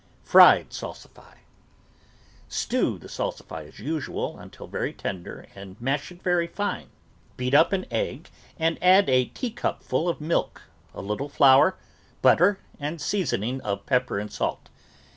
[0.23, 1.41] FRIED SALSIFY
[2.49, 6.89] Stew the salsify as usual until very tender and mash it very fine.
[7.37, 10.63] Beat up an egg and add a tea cupful of milk,
[10.95, 11.77] a little flour,
[12.23, 14.69] butter, and seasoning of pepper and salt.